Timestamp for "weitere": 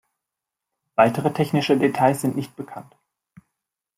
0.95-1.31